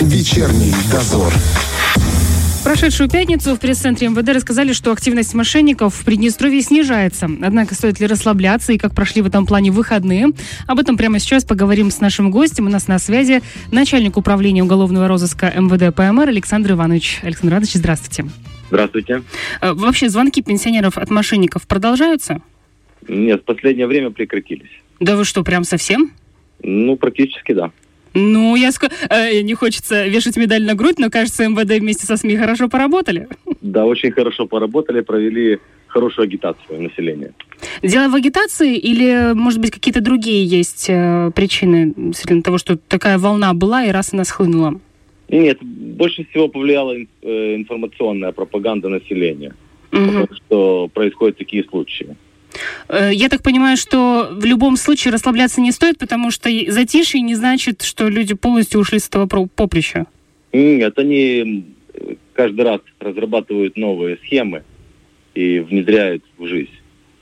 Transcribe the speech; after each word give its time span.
Вечерний 0.00 0.72
дозор. 0.92 1.32
прошедшую 2.64 3.08
пятницу 3.08 3.54
в 3.54 3.60
пресс-центре 3.60 4.08
МВД 4.08 4.28
рассказали, 4.30 4.72
что 4.72 4.92
активность 4.92 5.32
мошенников 5.34 5.94
в 5.94 6.04
Приднестровье 6.04 6.60
снижается. 6.60 7.30
Однако 7.42 7.74
стоит 7.74 7.98
ли 8.00 8.06
расслабляться 8.06 8.72
и 8.72 8.78
как 8.78 8.94
прошли 8.94 9.22
в 9.22 9.26
этом 9.26 9.46
плане 9.46 9.70
выходные? 9.70 10.28
Об 10.66 10.78
этом 10.78 10.96
прямо 10.96 11.18
сейчас 11.18 11.44
поговорим 11.44 11.90
с 11.90 12.00
нашим 12.00 12.30
гостем. 12.30 12.66
У 12.66 12.70
нас 12.70 12.88
на 12.88 12.98
связи 12.98 13.42
начальник 13.72 14.16
управления 14.16 14.62
уголовного 14.62 15.08
розыска 15.08 15.52
МВД 15.56 15.94
ПМР 15.94 16.28
Александр 16.28 16.72
Иванович. 16.72 17.20
Александр 17.22 17.54
Иванович, 17.54 17.74
здравствуйте. 17.74 18.30
Здравствуйте. 18.68 19.22
Э, 19.60 19.72
Вообще 19.72 20.08
звонки 20.08 20.42
пенсионеров 20.42 20.98
от 20.98 21.08
мошенников 21.10 21.66
продолжаются? 21.66 22.42
Нет, 23.08 23.42
в 23.42 23.44
последнее 23.44 23.86
время 23.86 24.10
прекратились. 24.10 24.70
Да 25.00 25.16
вы 25.16 25.24
что, 25.24 25.42
прям 25.44 25.64
совсем? 25.64 26.12
Ну, 26.62 26.96
практически 26.96 27.52
да. 27.52 27.70
Ну, 28.18 28.56
я 28.56 28.70
ск- 28.70 28.90
э, 29.10 29.42
не 29.42 29.52
хочется 29.52 30.06
вешать 30.06 30.38
медаль 30.38 30.64
на 30.64 30.74
грудь, 30.74 30.98
но 30.98 31.10
кажется, 31.10 31.46
МВД 31.46 31.78
вместе 31.80 32.06
со 32.06 32.16
СМИ 32.16 32.36
хорошо 32.36 32.68
поработали. 32.68 33.28
Да, 33.60 33.84
очень 33.84 34.10
хорошо 34.10 34.46
поработали, 34.46 35.02
провели 35.02 35.58
хорошую 35.86 36.24
агитацию 36.24 36.80
населения. 36.80 37.32
Дело 37.82 38.08
в 38.08 38.14
агитации 38.14 38.76
или, 38.76 39.34
может 39.34 39.60
быть, 39.60 39.70
какие-то 39.70 40.00
другие 40.00 40.46
есть 40.46 40.86
э, 40.88 41.30
причины 41.34 41.94
того, 42.42 42.56
что 42.56 42.78
такая 42.78 43.18
волна 43.18 43.52
была 43.52 43.84
и 43.84 43.90
раз 43.90 44.14
она 44.14 44.24
схлынула? 44.24 44.80
Нет, 45.28 45.58
больше 45.62 46.24
всего 46.30 46.48
повлияла 46.48 46.94
э, 46.96 47.54
информационная 47.54 48.32
пропаганда 48.32 48.88
населения. 48.88 49.54
Мгм. 49.90 50.06
Потому 50.06 50.28
что 50.36 50.88
происходят 50.94 51.36
такие 51.36 51.64
случаи. 51.64 52.16
Э, 52.88 53.10
Я 53.12 53.28
так 53.28 53.42
понимаю, 53.42 53.76
что 53.76 54.28
в 54.32 54.44
любом 54.44 54.76
случае 54.76 55.12
расслабляться 55.12 55.60
не 55.60 55.72
стоит, 55.72 55.98
потому 55.98 56.30
что 56.30 56.50
затишье 56.68 57.20
не 57.20 57.34
значит, 57.34 57.82
что 57.82 58.08
люди 58.08 58.34
полностью 58.34 58.80
ушли 58.80 58.98
с 58.98 59.08
этого 59.08 59.26
поприща. 59.26 60.06
Нет, 60.52 60.98
они 60.98 61.64
каждый 62.32 62.64
раз 62.64 62.80
разрабатывают 63.00 63.76
новые 63.76 64.18
схемы 64.18 64.62
и 65.34 65.58
внедряют 65.60 66.22
в 66.38 66.46
жизнь. 66.46 66.70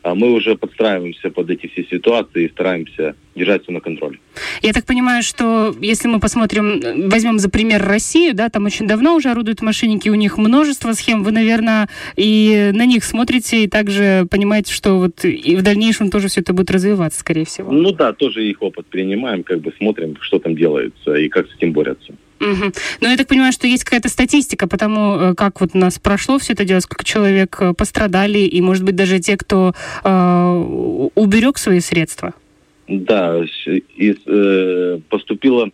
А 0.03 0.15
мы 0.15 0.33
уже 0.33 0.57
подстраиваемся 0.57 1.31
под 1.31 1.51
эти 1.51 1.67
все 1.69 1.85
ситуации 1.85 2.45
и 2.45 2.51
стараемся 2.51 3.17
держать 3.35 3.63
все 3.63 3.73
на 3.73 3.81
контроле. 3.81 4.19
Я 4.63 4.73
так 4.73 4.85
понимаю, 4.85 5.23
что 5.23 5.75
если 5.81 6.09
мы 6.09 6.21
посмотрим, 6.21 7.09
возьмем 7.09 7.39
за 7.39 7.49
пример 7.49 7.83
Россию, 7.83 8.35
да, 8.35 8.49
там 8.49 8.67
очень 8.67 8.87
давно 8.87 9.15
уже 9.15 9.31
орудуют 9.31 9.63
мошенники, 9.63 10.09
у 10.09 10.15
них 10.15 10.39
множество 10.39 10.93
схем, 10.93 11.23
вы, 11.23 11.33
наверное, 11.33 11.89
и 12.17 12.71
на 12.73 12.87
них 12.87 13.05
смотрите, 13.05 13.65
и 13.65 13.69
также 13.69 14.27
понимаете, 14.31 14.73
что 14.73 14.99
вот 14.99 15.25
и 15.25 15.57
в 15.57 15.63
дальнейшем 15.63 16.11
тоже 16.11 16.29
все 16.29 16.41
это 16.41 16.53
будет 16.53 16.71
развиваться, 16.71 17.21
скорее 17.21 17.45
всего. 17.45 17.73
Ну 17.73 17.93
да, 17.93 18.13
тоже 18.13 18.45
их 18.49 18.63
опыт 18.63 18.87
принимаем, 18.87 19.43
как 19.43 19.61
бы 19.61 19.73
смотрим, 19.79 20.17
что 20.21 20.39
там 20.39 20.57
делается 20.57 21.15
и 21.15 21.29
как 21.29 21.49
с 21.49 21.55
этим 21.57 21.73
борются. 21.73 22.15
Мгм. 22.41 22.73
Но 23.01 23.09
я 23.09 23.17
так 23.17 23.29
понимаю, 23.29 23.53
что 23.53 23.67
есть 23.67 23.85
какая-то 23.85 24.09
статистика 24.09 24.69
по 24.69 24.77
тому, 24.77 25.17
э, 25.17 25.35
как 25.35 25.61
вот 25.61 25.71
у 25.75 25.79
нас 25.79 25.99
прошло 25.99 26.39
все 26.39 26.53
это 26.53 26.65
дело, 26.65 26.81
сколько 26.81 27.05
человек 27.05 27.57
э, 27.61 27.73
пострадали, 27.73 28.39
и, 28.39 28.61
может 28.61 28.85
быть, 28.85 28.97
даже 28.97 29.19
те, 29.19 29.37
кто 29.37 29.75
э, 30.03 31.11
уберег 31.15 31.59
свои 31.59 31.81
средства. 31.81 32.35
Да, 32.87 33.43
из, 33.97 34.17
э, 34.27 35.01
поступило, 35.09 35.71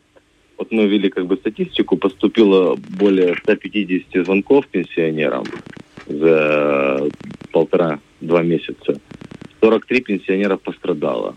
вот 0.57 0.71
мы 0.71 0.87
ввели 0.87 1.09
как 1.11 1.27
бы 1.27 1.37
статистику, 1.37 1.97
поступило 1.97 2.77
более 2.77 3.37
150 3.37 4.25
звонков 4.25 4.69
пенсионерам 4.69 5.45
за 6.07 7.09
полтора-два 7.51 8.43
месяца. 8.43 9.01
43 9.61 10.01
пенсионера 10.01 10.57
пострадало 10.57 11.37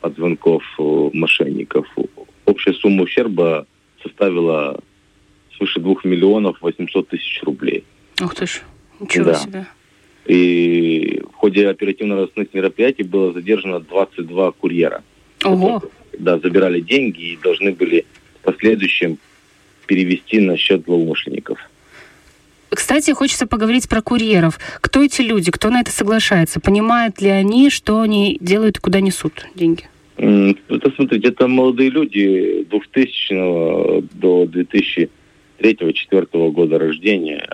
от 0.00 0.16
звонков 0.16 0.62
мошенников. 0.78 1.86
Общая 2.44 2.72
сумма 2.74 3.04
ущерба 3.04 3.66
составила 4.02 4.80
свыше 5.56 5.80
2 5.80 5.94
миллионов 6.04 6.60
800 6.60 7.08
тысяч 7.08 7.40
рублей. 7.44 7.84
Ух 8.20 8.34
ты 8.34 8.46
ж, 8.46 8.62
ничего 8.98 9.26
Да. 9.26 9.34
себе. 9.34 9.66
И 10.26 11.20
в 11.32 11.34
ходе 11.34 11.68
оперативно-розыскных 11.68 12.52
мероприятий 12.52 13.02
было 13.02 13.32
задержано 13.32 13.80
22 13.80 14.52
курьера. 14.52 15.02
Ого. 15.44 15.82
да, 16.18 16.38
забирали 16.38 16.80
деньги 16.80 17.32
и 17.32 17.38
должны 17.42 17.72
были 17.72 18.06
в 18.40 18.44
последующем 18.44 19.18
перевести 19.86 20.40
на 20.40 20.56
счет 20.56 20.84
злоумышленников. 20.84 21.58
Кстати, 22.70 23.10
хочется 23.10 23.46
поговорить 23.46 23.88
про 23.88 24.00
курьеров. 24.00 24.58
Кто 24.80 25.02
эти 25.02 25.20
люди, 25.20 25.50
кто 25.50 25.68
на 25.68 25.80
это 25.80 25.90
соглашается? 25.90 26.58
Понимают 26.58 27.20
ли 27.20 27.28
они, 27.28 27.68
что 27.68 28.00
они 28.00 28.38
делают 28.40 28.78
и 28.78 28.80
куда 28.80 29.00
несут 29.00 29.46
деньги? 29.54 29.88
Это, 30.16 30.92
смотрите, 30.94 31.28
это 31.28 31.48
молодые 31.48 31.90
люди 31.90 32.66
2000 32.70 34.02
до 34.14 34.44
2003-2004 34.44 36.50
года 36.50 36.78
рождения. 36.78 37.46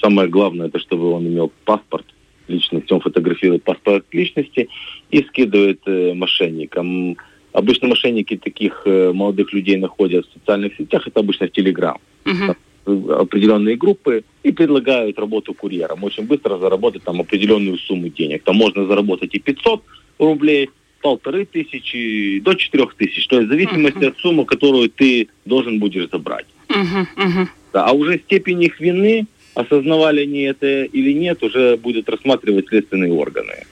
Самое 0.00 0.28
главное, 0.28 0.68
это 0.68 0.78
чтобы 0.78 1.10
он 1.10 1.26
имел 1.26 1.52
паспорт 1.64 2.06
личности, 2.48 2.92
он 2.92 3.00
фотографирует 3.00 3.64
паспорт 3.64 4.04
личности 4.12 4.68
и 5.10 5.22
скидывает 5.24 5.80
э, 5.86 6.14
мошенникам. 6.14 7.16
Обычно 7.52 7.88
мошенники 7.88 8.36
таких 8.36 8.82
э, 8.86 9.12
молодых 9.12 9.52
людей 9.52 9.76
находят 9.76 10.26
в 10.26 10.32
социальных 10.32 10.74
сетях, 10.76 11.06
это 11.06 11.20
обычно 11.20 11.46
в 11.46 11.52
Телеграм. 11.52 11.98
Мгм. 12.24 12.54
определенные 12.84 13.76
группы 13.76 14.24
и 14.42 14.50
предлагают 14.52 15.18
работу 15.18 15.54
курьером. 15.54 16.02
Очень 16.04 16.24
быстро 16.24 16.58
заработать 16.58 17.02
там 17.04 17.20
определенную 17.20 17.78
сумму 17.78 18.08
денег. 18.08 18.42
Там 18.42 18.56
можно 18.56 18.86
заработать 18.86 19.34
и 19.34 19.38
500 19.38 19.82
рублей, 20.18 20.70
полторы 21.00 21.44
тысячи, 21.44 22.40
до 22.40 22.54
четырех 22.54 22.94
тысяч. 22.94 23.26
То 23.28 23.36
есть 23.36 23.48
в 23.48 23.50
зависимости 23.52 23.98
Мгм. 23.98 24.08
от 24.08 24.18
суммы, 24.18 24.44
которую 24.44 24.88
ты 24.88 25.28
должен 25.44 25.78
будешь 25.78 26.08
забрать. 26.10 26.46
Мгм, 26.68 27.06
мгм. 27.16 27.48
Да, 27.72 27.86
а 27.86 27.92
уже 27.92 28.18
степень 28.18 28.62
их 28.62 28.80
вины, 28.80 29.26
осознавали 29.54 30.22
они 30.22 30.42
это 30.42 30.84
или 30.84 31.12
нет, 31.12 31.42
уже 31.42 31.76
будут 31.76 32.08
рассматривать 32.08 32.68
следственные 32.68 33.12
органы. 33.12 33.64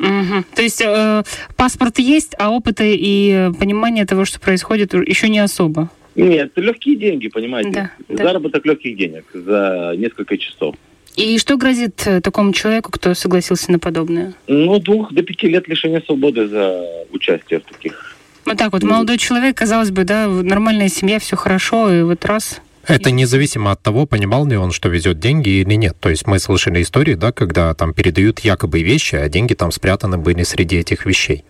Мгм. 0.00 0.44
То 0.54 0.62
есть 0.62 0.80
э, 0.80 1.22
паспорт 1.56 1.98
есть, 1.98 2.34
а 2.38 2.50
опыта 2.50 2.84
и 2.84 3.50
понимания 3.58 4.06
того, 4.06 4.24
что 4.24 4.40
происходит, 4.40 4.94
еще 4.94 5.28
не 5.28 5.38
особо. 5.38 5.90
Нет, 6.16 6.52
легкие 6.56 6.96
деньги, 6.96 7.28
понимаете? 7.28 7.70
Да, 8.08 8.16
да. 8.16 8.24
Заработок 8.24 8.66
легких 8.66 8.96
денег 8.96 9.24
за 9.32 9.94
несколько 9.96 10.36
часов. 10.38 10.74
И 11.16 11.38
что 11.38 11.56
грозит 11.56 12.02
э, 12.06 12.20
такому 12.20 12.52
человеку, 12.52 12.90
кто 12.90 13.14
согласился 13.14 13.70
на 13.70 13.78
подобное? 13.78 14.32
Ну, 14.46 14.78
двух 14.78 15.12
до 15.12 15.22
пяти 15.22 15.48
лет 15.48 15.68
лишения 15.68 16.00
свободы 16.00 16.48
за 16.48 16.82
участие 17.12 17.60
в 17.60 17.64
таких 17.64 18.16
Вот 18.46 18.56
так 18.56 18.72
вот, 18.72 18.82
молодой 18.82 19.18
человек, 19.18 19.56
казалось 19.56 19.90
бы, 19.90 20.04
да, 20.04 20.28
нормальная 20.28 20.88
семья, 20.88 21.18
все 21.18 21.36
хорошо, 21.36 21.92
и 21.92 22.02
вот 22.02 22.24
раз. 22.24 22.62
Это 22.86 23.10
независимо 23.10 23.72
от 23.72 23.82
того, 23.82 24.06
понимал 24.06 24.46
ли 24.46 24.56
он, 24.56 24.72
что 24.72 24.88
везет 24.88 25.18
деньги 25.18 25.48
или 25.60 25.74
нет. 25.74 25.96
То 26.00 26.08
есть 26.08 26.26
мы 26.26 26.38
слышали 26.38 26.82
истории, 26.82 27.14
да, 27.14 27.32
когда 27.32 27.74
там 27.74 27.92
передают 27.94 28.40
якобы 28.40 28.82
вещи, 28.82 29.16
а 29.16 29.28
деньги 29.28 29.54
там 29.54 29.70
спрятаны 29.70 30.18
были 30.18 30.42
среди 30.42 30.76
этих 30.76 31.06
вещей. 31.06 31.44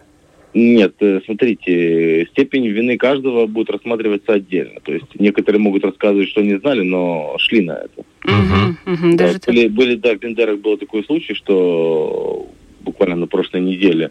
Нет, 0.53 0.95
э, 0.99 1.21
смотрите, 1.25 2.27
степень 2.33 2.67
вины 2.67 2.99
каждого 2.99 3.47
будет 3.47 3.71
рассматриваться 3.71 4.33
отдельно. 4.33 4.81
То 4.83 4.93
есть 4.93 5.07
некоторые 5.19 5.61
могут 5.61 5.85
рассказывать, 5.85 6.29
что 6.29 6.43
не 6.43 6.59
знали, 6.59 6.83
но 6.83 7.37
шли 7.39 7.61
на 7.61 7.73
это. 7.73 8.05
Мгм, 8.25 8.79
мгм, 8.85 9.17
Да, 9.17 9.33
были, 9.47 9.69
были, 9.69 9.95
да, 9.95 10.15
в 10.15 10.19
Бендерах 10.19 10.59
был 10.59 10.77
такой 10.77 11.05
случай, 11.05 11.35
что 11.35 12.49
буквально 12.81 13.15
на 13.15 13.27
прошлой 13.29 13.61
неделе 13.61 14.11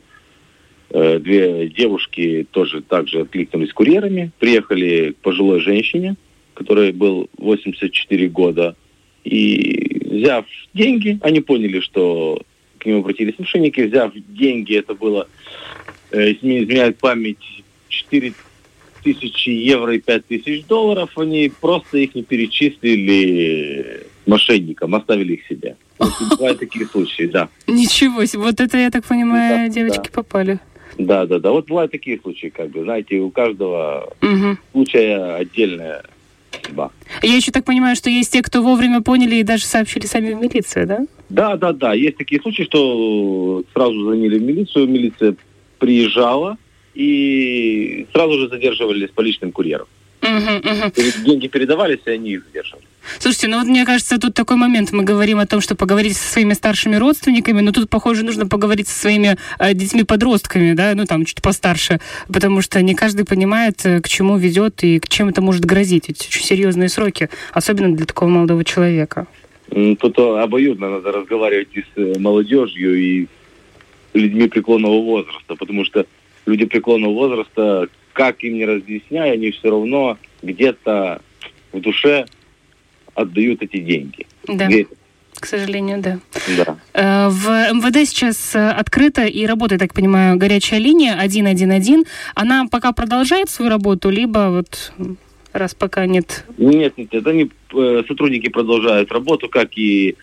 э, 0.91 1.19
две 1.19 1.67
девушки 1.67 2.47
тоже 2.51 2.81
также 2.81 3.21
откликнулись 3.21 3.73
курьерами, 3.73 4.31
приехали 4.39 5.11
к 5.11 5.17
пожилой 5.17 5.59
женщине, 5.59 6.15
которой 6.59 6.91
был 6.91 7.29
84 7.37 8.27
года, 8.27 8.75
и 9.23 10.01
взяв 10.05 10.45
деньги, 10.73 11.17
они 11.21 11.39
поняли, 11.39 11.79
что 11.79 12.41
к 12.77 12.85
ним 12.85 12.97
обратились 12.97 13.39
мошенники, 13.39 13.79
взяв 13.79 14.11
деньги, 14.13 14.75
это 14.75 14.93
было, 14.93 15.29
э, 16.11 16.31
если 16.31 16.45
не 16.45 16.63
изменяет 16.63 16.97
память, 16.97 17.63
4 17.87 18.33
тысячи 19.03 19.49
евро 19.49 19.95
и 19.95 19.99
5 19.99 20.25
тысяч 20.25 20.65
долларов, 20.65 21.17
они 21.17 21.49
просто 21.61 21.97
их 21.97 22.13
не 22.13 22.23
перечислили 22.23 24.05
мошенникам, 24.25 24.95
оставили 24.95 25.35
их 25.35 25.47
себе. 25.47 25.77
Бывают 26.31 26.59
такие 26.59 26.85
случаи, 26.87 27.23
да. 27.23 27.47
Ничего 27.67 28.25
себе, 28.25 28.43
вот 28.43 28.59
это, 28.59 28.77
я 28.77 28.91
так 28.91 29.05
понимаю, 29.05 29.69
Да, 29.69 29.73
девочки 29.73 30.11
попали. 30.11 30.59
Да, 30.97 31.25
да, 31.25 31.39
да. 31.39 31.51
Вот 31.51 31.69
бывают 31.69 31.93
такие 31.93 32.19
случаи, 32.19 32.47
как 32.47 32.71
бы, 32.71 32.83
знаете, 32.83 33.19
у 33.19 33.29
каждого 33.29 34.13
случая 34.73 35.35
отдельная 35.35 36.03
судьба. 36.69 36.91
Я 37.21 37.35
еще 37.35 37.51
так 37.51 37.65
понимаю, 37.65 37.95
что 37.95 38.09
есть 38.09 38.31
те, 38.31 38.41
кто 38.41 38.61
вовремя 38.61 39.01
поняли 39.01 39.35
и 39.35 39.43
даже 39.43 39.65
сообщили 39.65 40.05
сами 40.05 40.33
в 40.33 40.41
милицию, 40.41 40.87
да? 40.87 40.99
Да, 41.29 41.57
да, 41.57 41.73
да. 41.73 41.93
Есть 41.93 42.17
такие 42.17 42.41
случаи, 42.41 42.63
что 42.63 43.63
сразу 43.73 44.03
звонили 44.03 44.37
в 44.37 44.43
милицию, 44.43 44.87
милиция 44.87 45.35
приезжала 45.79 46.57
и 46.93 48.07
сразу 48.11 48.39
же 48.39 48.49
задерживали 48.49 49.07
с 49.07 49.11
поличным 49.11 49.51
курьером. 49.51 49.87
Угу, 50.29 50.69
угу. 50.69 50.91
Деньги 51.25 51.47
передавались, 51.47 51.99
и 52.05 52.11
они 52.11 52.31
их 52.33 52.43
держали. 52.53 52.83
Слушайте, 53.17 53.47
ну 53.47 53.57
вот 53.57 53.67
мне 53.67 53.85
кажется, 53.85 54.19
тут 54.19 54.33
такой 54.33 54.57
момент. 54.57 54.91
Мы 54.91 55.03
говорим 55.03 55.39
о 55.39 55.47
том, 55.47 55.61
что 55.61 55.75
поговорить 55.75 56.15
со 56.15 56.31
своими 56.31 56.53
старшими 56.53 56.95
родственниками, 56.95 57.61
но 57.61 57.71
тут, 57.71 57.89
похоже, 57.89 58.23
нужно 58.23 58.45
поговорить 58.45 58.87
со 58.87 58.99
своими 58.99 59.37
э, 59.57 59.73
детьми-подростками, 59.73 60.73
да, 60.73 60.93
ну 60.95 61.05
там 61.05 61.25
чуть 61.25 61.41
постарше, 61.41 61.99
потому 62.31 62.61
что 62.61 62.81
не 62.81 62.93
каждый 62.93 63.25
понимает, 63.25 63.83
э, 63.85 64.01
к 64.01 64.07
чему 64.07 64.37
ведет 64.37 64.83
и 64.83 64.99
к 64.99 65.07
чем 65.07 65.29
это 65.29 65.41
может 65.41 65.65
грозить. 65.65 66.09
Эти 66.09 66.27
очень 66.27 66.43
серьезные 66.43 66.89
сроки, 66.89 67.29
особенно 67.53 67.95
для 67.95 68.05
такого 68.05 68.29
молодого 68.29 68.63
человека. 68.63 69.27
Тут 69.99 70.17
обоюдно 70.19 70.89
надо 70.89 71.11
разговаривать 71.11 71.69
и 71.73 71.81
с 71.81 71.85
э, 71.95 72.19
молодежью, 72.19 72.99
и 72.99 73.25
с 73.25 73.27
людьми 74.13 74.47
преклонного 74.47 75.01
возраста, 75.01 75.55
потому 75.55 75.85
что 75.85 76.05
люди 76.45 76.65
преклонного 76.65 77.13
возраста, 77.13 77.87
как 78.19 78.43
им 78.43 78.55
не 78.55 78.65
разъясняя, 78.65 79.31
они 79.31 79.51
все 79.51 79.69
равно 79.69 80.17
где-то 80.41 81.21
в 81.71 81.79
душе 81.79 82.25
отдают 83.15 83.61
эти 83.61 83.77
деньги. 83.77 84.27
Да. 84.45 84.67
Верят. 84.67 84.89
К 85.39 85.45
сожалению, 85.45 86.01
да. 86.01 86.19
Да. 86.57 86.77
Э, 86.93 87.29
В 87.29 87.47
МВД 87.75 88.05
сейчас 88.09 88.53
э, 88.55 88.71
открыта 88.71 89.23
и 89.23 89.45
работает, 89.45 89.79
так 89.79 89.93
понимаю, 89.93 90.37
горячая 90.37 90.81
линия 90.81 91.13
111. 91.13 92.05
Она 92.35 92.65
пока 92.69 92.91
продолжает 92.91 93.49
свою 93.49 93.71
работу, 93.71 94.09
либо 94.09 94.49
вот 94.49 94.91
раз 95.53 95.73
пока 95.73 96.05
нет. 96.05 96.43
Нет, 96.57 96.97
нет, 96.97 97.13
нет, 97.13 97.25
они, 97.25 97.49
э, 97.73 98.03
сотрудники 98.05 98.49
продолжают 98.49 99.13
работу, 99.13 99.47
как 99.47 99.77
и 99.77 100.17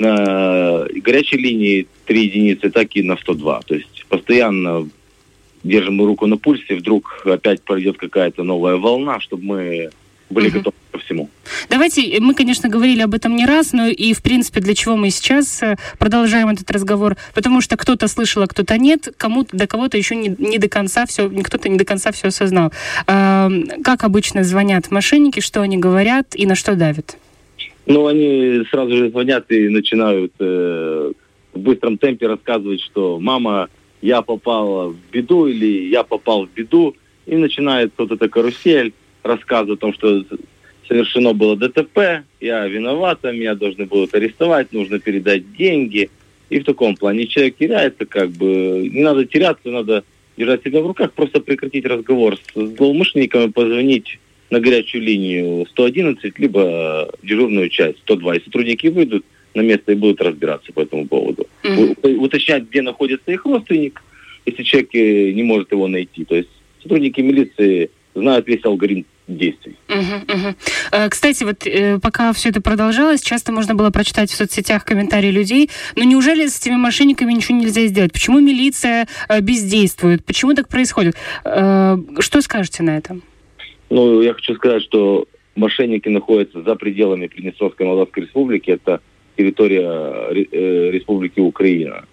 на 0.00 0.84
горячей 0.96 1.36
линии 1.36 1.86
3 2.06 2.24
единицы, 2.24 2.70
так 2.70 2.88
и 2.96 3.04
на 3.04 3.16
102. 3.16 3.60
То 3.68 3.76
есть 3.76 4.04
постоянно 4.08 4.88
держим 5.62 6.02
руку 6.02 6.26
на 6.26 6.36
пульсе, 6.36 6.76
вдруг 6.76 7.22
опять 7.24 7.62
пройдет 7.62 7.98
какая-то 7.98 8.42
новая 8.42 8.76
волна, 8.76 9.20
чтобы 9.20 9.44
мы 9.44 9.90
были 10.30 10.46
Мгм. 10.48 10.58
готовы 10.58 10.76
ко 10.92 10.98
всему. 11.00 11.28
Давайте, 11.68 12.02
э, 12.08 12.20
мы, 12.20 12.34
конечно, 12.34 12.68
говорили 12.68 13.02
об 13.02 13.14
этом 13.14 13.34
не 13.34 13.46
раз, 13.46 13.72
но 13.72 13.88
и, 13.88 14.12
в 14.14 14.22
принципе, 14.22 14.60
для 14.60 14.74
чего 14.76 14.96
мы 14.96 15.10
сейчас 15.10 15.60
э, 15.60 15.76
продолжаем 15.98 16.48
этот 16.48 16.70
разговор, 16.70 17.16
потому 17.34 17.60
что 17.60 17.76
кто-то 17.76 18.06
слышал, 18.06 18.42
а 18.44 18.46
кто-то 18.46 18.78
нет, 18.78 19.12
кому-то, 19.16 19.56
до 19.56 19.66
кого-то 19.66 19.98
еще 19.98 20.14
не, 20.14 20.28
не 20.38 20.58
до 20.58 20.68
конца 20.68 21.04
все, 21.06 21.28
кто-то 21.28 21.68
не 21.68 21.76
до 21.78 21.84
конца 21.84 22.12
все 22.12 22.28
осознал. 22.28 22.70
А, 23.08 23.50
Как 23.82 24.04
обычно 24.04 24.44
звонят 24.44 24.92
мошенники, 24.92 25.40
что 25.40 25.62
они 25.62 25.78
говорят 25.78 26.36
и 26.36 26.46
на 26.46 26.54
что 26.54 26.76
давят? 26.76 27.16
Ну, 27.86 28.06
они 28.06 28.62
сразу 28.70 28.96
же 28.96 29.10
звонят 29.10 29.50
и 29.50 29.68
начинают 29.68 30.32
э, 30.38 31.12
в 31.54 31.58
быстром 31.58 31.98
темпе 31.98 32.28
рассказывать, 32.28 32.80
что 32.82 33.18
мама, 33.18 33.68
я 34.02 34.22
попала 34.22 34.88
в 34.88 34.96
беду 35.12 35.46
или 35.46 35.88
я 35.88 36.02
попал 36.02 36.46
в 36.46 36.50
беду. 36.50 36.96
И 37.26 37.36
начинает 37.36 37.92
вот 37.96 38.10
эта 38.10 38.28
карусель, 38.28 38.92
рассказывать 39.22 39.78
о 39.78 39.80
том, 39.80 39.94
что 39.94 40.24
совершено 40.88 41.32
было 41.32 41.56
ДТП, 41.56 42.24
я 42.40 42.66
виновата, 42.66 43.32
меня 43.32 43.54
должны 43.54 43.86
будут 43.86 44.14
арестовать, 44.14 44.72
нужно 44.72 44.98
передать 44.98 45.52
деньги. 45.54 46.10
И 46.48 46.58
в 46.58 46.64
таком 46.64 46.96
плане 46.96 47.26
человек 47.26 47.56
теряется, 47.58 48.06
как 48.06 48.30
бы, 48.30 48.88
не 48.92 49.02
надо 49.02 49.24
теряться, 49.24 49.68
надо 49.68 50.04
держать 50.36 50.64
себя 50.64 50.80
в 50.80 50.86
руках, 50.86 51.12
просто 51.12 51.40
прекратить 51.40 51.84
разговор 51.84 52.36
с 52.36 52.54
злоумышленниками, 52.54 53.50
позвонить 53.50 54.18
на 54.50 54.58
горячую 54.58 55.04
линию 55.04 55.66
111, 55.70 56.38
либо 56.38 57.12
дежурную 57.22 57.68
часть 57.68 57.98
102. 57.98 58.36
И 58.36 58.44
сотрудники 58.44 58.88
выйдут 58.88 59.24
на 59.54 59.62
место 59.62 59.92
и 59.92 59.94
будут 59.94 60.20
разбираться 60.20 60.72
по 60.72 60.80
этому 60.80 61.06
поводу. 61.06 61.46
У- 61.64 62.22
Уточнять, 62.24 62.64
где 62.70 62.82
находится 62.82 63.30
их 63.32 63.44
родственник, 63.44 64.02
если 64.46 64.62
человек 64.62 64.90
э, 64.94 65.32
не 65.32 65.42
может 65.42 65.72
его 65.72 65.88
найти. 65.88 66.24
То 66.24 66.36
есть 66.36 66.48
сотрудники 66.82 67.20
милиции 67.20 67.90
знают 68.14 68.46
весь 68.46 68.64
алгоритм 68.64 69.02
действий. 69.28 69.76
Мгм. 69.88 70.56
Э, 70.92 71.08
Кстати, 71.08 71.44
вот 71.44 71.66
э, 71.66 71.98
пока 72.00 72.32
все 72.32 72.48
это 72.48 72.60
продолжалось, 72.60 73.20
часто 73.22 73.52
можно 73.52 73.74
было 73.74 73.90
прочитать 73.90 74.30
в 74.30 74.34
соцсетях 74.36 74.84
комментарии 74.84 75.30
людей. 75.30 75.70
Но 75.96 76.04
неужели 76.04 76.46
с 76.46 76.58
этими 76.60 76.76
мошенниками 76.76 77.32
ничего 77.32 77.58
нельзя 77.58 77.86
сделать? 77.86 78.12
Почему 78.12 78.40
милиция 78.40 79.06
бездействует? 79.40 80.24
Почему 80.24 80.54
так 80.54 80.68
происходит? 80.68 81.16
Что 81.44 82.40
скажете 82.40 82.82
на 82.82 82.96
это? 82.98 83.18
Ну, 83.90 84.20
я 84.22 84.34
хочу 84.34 84.54
сказать, 84.54 84.82
что 84.84 85.26
мошенники 85.56 86.08
находятся 86.08 86.62
за 86.62 86.74
пределами 86.76 87.26
Приднестровской 87.26 87.86
Молдавской 87.86 88.22
Республики. 88.24 88.70
Это 88.70 89.00
территория 89.40 90.28
ре- 90.30 90.48
э, 90.52 90.90
Республики 90.90 91.40
Украина. 91.40 92.04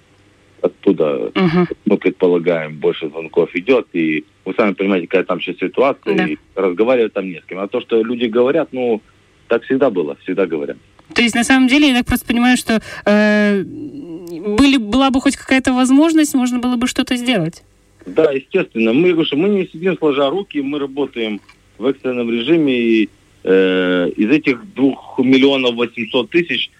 Оттуда, 0.61 1.31
Мгм. 1.35 1.67
мы 1.85 1.97
предполагаем, 1.97 2.77
больше 2.77 3.09
звонков 3.09 3.49
идет. 3.55 3.85
И 3.93 4.23
вы 4.45 4.53
сами 4.57 4.73
понимаете, 4.73 5.07
какая 5.07 5.23
там 5.23 5.39
сейчас 5.41 5.57
ситуация. 5.57 6.15
Да. 6.17 6.25
И 6.25 6.37
разговаривать 6.55 7.13
там 7.13 7.29
не 7.29 7.39
с 7.39 7.45
кем. 7.45 7.59
А 7.59 7.67
то, 7.67 7.81
что 7.81 8.01
люди 8.03 8.25
говорят, 8.25 8.69
ну, 8.71 9.01
так 9.47 9.63
всегда 9.63 9.89
было, 9.89 10.15
всегда 10.23 10.45
говорят. 10.45 10.77
То 11.13 11.21
есть, 11.21 11.35
на 11.35 11.43
самом 11.43 11.67
деле, 11.67 11.89
я 11.89 11.95
так 11.97 12.05
просто 12.05 12.25
понимаю, 12.25 12.57
что 12.57 12.81
э, 13.05 13.63
были, 13.63 14.77
была 14.77 15.09
бы 15.09 15.21
хоть 15.21 15.37
какая-то 15.37 15.73
возможность, 15.73 16.33
можно 16.35 16.59
было 16.59 16.75
бы 16.75 16.87
что-то 16.87 17.15
сделать. 17.17 17.63
Да, 18.05 18.31
естественно. 18.31 18.93
Мы, 18.93 19.25
что 19.25 19.37
мы 19.37 19.49
не 19.49 19.67
сидим 19.67 19.97
сложа 19.97 20.29
руки, 20.29 20.61
мы 20.61 20.79
работаем 20.79 21.39
в 21.77 21.85
экстренном 21.85 22.31
режиме. 22.31 22.73
И 22.73 23.09
э, 23.43 24.09
из 24.17 24.29
этих 24.29 24.73
двух 24.73 25.19
миллионов 25.19 25.75
восемьсот 25.75 26.29
тысяч 26.29 26.71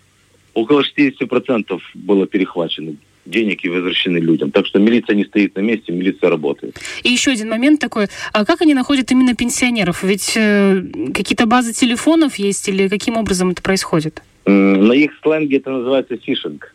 около 0.58 0.82
60% 0.82 1.80
было 1.94 2.26
перехвачено 2.26 2.96
денег 3.26 3.64
и 3.64 3.70
возвращены 3.70 4.18
людям. 4.18 4.52
Так 4.52 4.66
что 4.66 4.80
милиция 4.80 5.16
не 5.16 5.26
стоит 5.26 5.56
на 5.56 5.60
месте, 5.60 5.92
милиция 5.92 6.30
работает. 6.30 6.80
И 7.04 7.10
еще 7.10 7.32
один 7.32 7.50
момент 7.50 7.80
такой. 7.80 8.08
А 8.34 8.44
как 8.46 8.62
они 8.62 8.74
находят 8.74 9.12
именно 9.12 9.36
пенсионеров? 9.36 10.04
Ведь 10.04 10.34
э, 10.36 10.82
какие-то 11.14 11.46
базы 11.46 11.74
телефонов 11.74 12.36
есть 12.36 12.68
или 12.70 12.88
каким 12.88 13.18
образом 13.18 13.52
это 13.52 13.62
происходит? 13.62 14.24
На 14.46 14.94
их 14.94 15.12
сленге 15.22 15.58
это 15.58 15.70
называется 15.72 16.18
фишинг, 16.18 16.74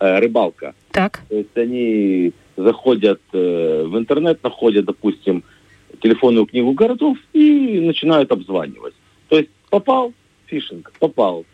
э, 0.00 0.18
рыбалка. 0.18 0.74
Так. 0.90 1.20
То 1.28 1.36
есть 1.36 1.56
они 1.56 2.32
заходят 2.56 3.20
э, 3.32 3.84
в 3.86 3.96
интернет, 3.96 4.42
находят, 4.42 4.86
допустим, 4.86 5.44
телефонную 6.02 6.46
книгу 6.46 6.72
городов 6.72 7.16
и 7.32 7.78
начинают 7.80 8.32
обзванивать. 8.32 8.94
То 9.28 9.38
есть 9.38 9.50
попал, 9.68 10.12
фишинг, 10.46 10.92
попал. 10.98 11.44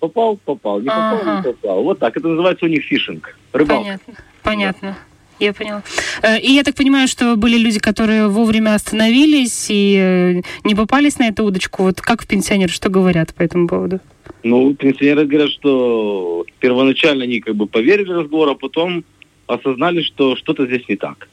Попал, 0.00 0.36
попал, 0.44 0.80
не 0.80 0.86
попал, 0.88 1.18
Ага. 1.22 1.36
не 1.36 1.42
попал. 1.52 1.82
Вот 1.84 1.98
так. 1.98 2.16
Это 2.16 2.26
называется 2.28 2.64
у 2.64 2.68
них 2.68 2.84
фишинг. 2.84 3.36
Рыбалка. 3.52 3.82
Понятно. 3.84 4.14
Понятно. 4.42 4.98
Я 5.38 5.52
поняла. 5.54 5.82
Э, 6.22 6.38
И 6.40 6.50
я 6.52 6.62
так 6.64 6.74
понимаю, 6.74 7.06
что 7.08 7.36
были 7.36 7.56
люди, 7.58 7.78
которые 7.78 8.28
вовремя 8.28 8.74
остановились 8.74 9.66
и 9.70 9.96
э, 9.96 10.42
не 10.64 10.74
попались 10.74 11.18
на 11.18 11.28
эту 11.28 11.44
удочку. 11.44 11.82
Вот 11.84 12.00
как 12.00 12.26
пенсионеры, 12.26 12.70
что 12.72 12.88
говорят 12.90 13.34
по 13.34 13.42
этому 13.42 13.68
поводу? 13.68 14.00
Ну, 14.42 14.74
пенсионеры 14.74 15.26
говорят, 15.26 15.50
что 15.50 16.44
первоначально 16.60 17.24
они 17.24 17.40
как 17.40 17.54
бы 17.56 17.66
поверили 17.66 18.12
в 18.12 18.18
разговор, 18.20 18.48
а 18.50 18.54
потом 18.54 19.04
осознали, 19.46 20.02
что 20.02 20.36
что-то 20.36 20.66
здесь 20.66 20.88
не 20.88 20.96
так. 20.96 21.28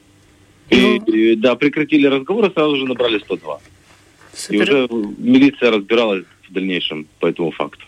И, 0.69 0.75
Ну. 0.75 0.95
и, 1.05 1.35
да, 1.35 1.55
прекратили 1.55 2.07
разговор, 2.07 2.45
и 2.45 2.53
сразу 2.53 2.75
же 2.75 2.85
набрали 2.85 3.19
102. 3.19 3.59
И 3.59 4.37
Супер. 4.37 4.61
уже 4.63 4.87
милиция 5.17 5.71
разбиралась 5.71 6.25
в 6.49 6.53
дальнейшем 6.53 7.07
по 7.19 7.27
этому 7.27 7.51
факту. 7.51 7.85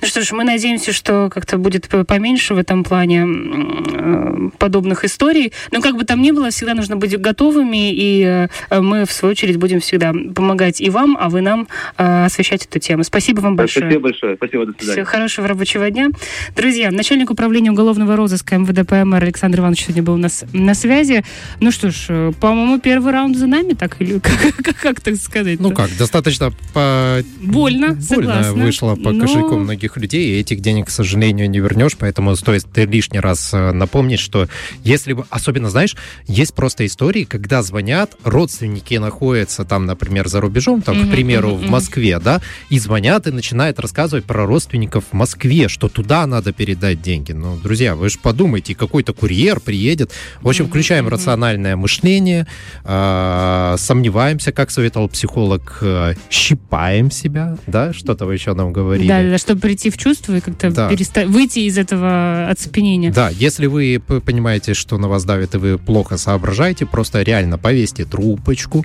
Ну 0.00 0.06
что 0.06 0.22
ж, 0.22 0.32
мы 0.32 0.44
надеемся, 0.44 0.92
что 0.92 1.28
как-то 1.32 1.58
будет 1.58 1.88
поменьше 2.06 2.54
в 2.54 2.58
этом 2.58 2.84
плане 2.84 3.26
э, 3.26 4.50
подобных 4.58 5.04
историй. 5.04 5.52
Но 5.72 5.80
как 5.80 5.96
бы 5.96 6.04
там 6.04 6.22
ни 6.22 6.30
было, 6.30 6.50
всегда 6.50 6.74
нужно 6.74 6.96
быть 6.96 7.18
готовыми, 7.18 7.92
и 7.92 8.48
э, 8.70 8.80
мы, 8.80 9.04
в 9.06 9.12
свою 9.12 9.32
очередь, 9.32 9.56
будем 9.56 9.80
всегда 9.80 10.12
помогать 10.34 10.80
и 10.80 10.88
вам, 10.90 11.16
а 11.20 11.28
вы 11.28 11.40
нам 11.40 11.66
э, 11.96 12.24
освещать 12.26 12.64
эту 12.64 12.78
тему. 12.78 13.02
Спасибо 13.02 13.40
вам 13.40 13.56
большое. 13.56 13.86
Спасибо 13.86 14.02
большое. 14.02 14.36
Спасибо, 14.36 14.66
до 14.66 14.72
свидания. 14.72 14.92
Всего 14.92 15.06
хорошего 15.06 15.48
рабочего 15.48 15.90
дня. 15.90 16.08
Друзья, 16.56 16.90
начальник 16.92 17.30
управления 17.30 17.72
уголовного 17.72 18.14
розыска 18.16 18.56
МВД 18.56 18.86
ПМР 18.88 19.22
Александр 19.24 19.60
Иванович 19.60 19.84
сегодня 19.84 20.02
был 20.04 20.14
у 20.14 20.18
нас 20.18 20.44
на 20.52 20.74
связи. 20.74 21.24
Ну 21.60 21.70
что 21.72 21.90
ж, 21.90 22.32
по-моему, 22.40 22.78
первый 22.78 23.12
раунд 23.12 23.36
за 23.36 23.46
нами, 23.48 23.72
так 23.72 24.00
или 24.00 24.18
как, 24.20 24.38
как, 24.62 24.76
как 24.76 25.00
так 25.00 25.16
сказать? 25.16 25.58
Ну 25.58 25.72
как, 25.72 25.90
достаточно 25.98 26.52
по... 26.72 27.18
Больно, 27.40 27.88
Больно 27.88 28.00
согласна. 28.02 28.52
вышло 28.52 28.94
по 28.94 29.10
Но- 29.12 29.20
кошельку 29.26 29.56
многих 29.88 29.96
людей, 29.96 30.36
и 30.36 30.40
этих 30.40 30.60
денег, 30.60 30.86
к 30.86 30.90
сожалению, 30.90 31.50
не 31.50 31.60
вернешь, 31.60 31.96
поэтому 31.98 32.36
стоит 32.36 32.66
лишний 32.76 33.20
раз 33.20 33.50
э, 33.52 33.72
напомнить, 33.72 34.20
что 34.20 34.48
если 34.84 35.14
бы, 35.14 35.24
особенно, 35.30 35.70
знаешь, 35.70 35.96
есть 36.26 36.54
просто 36.54 36.84
истории, 36.84 37.24
когда 37.24 37.62
звонят, 37.62 38.16
родственники 38.24 38.98
находятся 38.98 39.64
там, 39.64 39.86
например, 39.86 40.28
за 40.28 40.40
рубежом, 40.40 40.82
там, 40.82 41.08
к 41.08 41.10
примеру, 41.10 41.54
в. 41.54 41.68
Москве, 41.68 42.18
да, 42.18 42.40
и 42.70 42.78
звонят 42.78 43.26
и 43.26 43.30
начинают 43.30 43.78
рассказывать 43.78 44.24
про 44.24 44.46
родственников 44.46 45.04
в 45.10 45.14
Москве, 45.14 45.68
что 45.68 45.88
туда 45.88 46.26
надо 46.26 46.52
передать 46.52 47.02
деньги. 47.02 47.32
Ну, 47.32 47.56
друзья, 47.56 47.94
вы 47.94 48.08
же 48.08 48.18
подумайте, 48.18 48.74
какой-то 48.74 49.12
курьер 49.12 49.60
приедет. 49.60 50.12
В 50.40 50.48
общем, 50.48 50.66
включаем 50.66 51.08
рациональное 51.08 51.76
мышление, 51.76 52.46
а, 52.84 53.76
сомневаемся, 53.78 54.52
как 54.52 54.70
советовал 54.70 55.08
психолог, 55.08 55.78
э, 55.82 56.14
щипаем 56.30 57.10
себя, 57.10 57.56
да, 57.66 57.92
что-то 57.92 58.26
вы 58.26 58.34
еще 58.34 58.54
нам 58.54 58.72
говорили. 58.72 59.08
Да, 59.08 59.22
да, 59.22 59.38
чтобы 59.38 59.60
прийти 59.78 59.90
в 59.90 59.96
чувство 59.96 60.34
и 60.36 60.40
как-то 60.40 60.70
Да. 60.70 60.90
переста- 60.90 61.26
выйти 61.26 61.60
из 61.60 61.78
этого 61.78 62.48
оцепенения. 62.50 63.12
Да, 63.12 63.30
если 63.30 63.66
вы 63.66 64.00
понимаете, 64.24 64.74
что 64.74 64.98
на 64.98 65.08
вас 65.08 65.24
давит, 65.24 65.54
и 65.54 65.58
вы 65.58 65.78
плохо 65.78 66.16
соображаете, 66.18 66.84
просто 66.86 67.22
реально 67.22 67.58
повесьте 67.58 68.04
трубочку, 68.04 68.84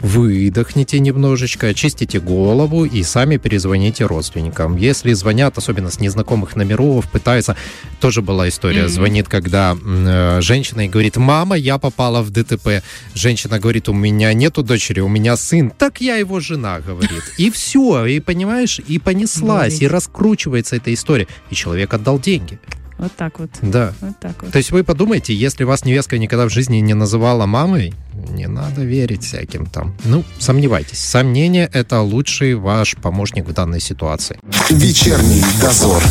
выдохните 0.00 0.98
немножечко, 0.98 1.68
очистите 1.68 2.20
голову 2.20 2.84
и 2.84 3.02
сами 3.02 3.36
перезвоните 3.36 4.04
родственникам. 4.04 4.76
Если 4.76 5.12
звонят, 5.12 5.56
особенно 5.58 5.90
с 5.90 6.00
незнакомых 6.00 6.56
номеров, 6.56 7.10
пытаются... 7.10 7.56
Тоже 8.00 8.20
была 8.20 8.48
история. 8.48 8.82
Mm-hmm. 8.84 8.88
Звонит, 8.88 9.28
когда 9.28 9.74
э, 9.74 10.40
женщина 10.42 10.84
и 10.84 10.88
говорит, 10.88 11.16
мама, 11.16 11.56
я 11.56 11.78
попала 11.78 12.22
в 12.22 12.30
ДТП. 12.30 12.82
Женщина 13.14 13.58
говорит, 13.58 13.88
у 13.88 13.94
меня 13.94 14.32
нету 14.34 14.62
дочери, 14.62 15.00
у 15.00 15.08
меня 15.08 15.36
сын. 15.36 15.70
Так 15.70 16.00
я 16.00 16.16
его 16.16 16.40
жена, 16.40 16.80
говорит. 16.80 17.22
И 17.38 17.50
все, 17.50 18.04
и 18.04 18.20
понимаешь, 18.20 18.80
и 18.86 18.98
понеслась, 18.98 19.80
и 19.80 19.88
раскручивается 19.88 20.76
эта 20.76 20.92
история. 20.92 21.26
И 21.50 21.54
человек 21.54 21.94
отдал 21.94 22.18
деньги. 22.18 22.58
Вот 22.98 23.12
так 23.12 23.38
вот. 23.38 23.50
Да. 23.62 23.92
Вот 24.00 24.18
так 24.20 24.42
вот. 24.42 24.52
То 24.52 24.58
есть 24.58 24.70
вы 24.70 24.84
подумайте, 24.84 25.34
если 25.34 25.64
вас 25.64 25.84
невестка 25.84 26.18
никогда 26.18 26.46
в 26.46 26.50
жизни 26.50 26.78
не 26.78 26.94
называла 26.94 27.46
мамой, 27.46 27.94
не 28.30 28.46
надо 28.46 28.82
верить 28.82 29.24
всяким 29.24 29.66
там. 29.66 29.94
Ну, 30.04 30.24
сомневайтесь. 30.38 30.98
Сомнение— 30.98 31.68
это 31.72 32.00
лучший 32.00 32.54
ваш 32.54 32.96
помощник 32.96 33.46
в 33.46 33.52
данной 33.52 33.80
ситуации. 33.80 34.38
Вечерний 34.70 35.44
дозор. 35.60 36.02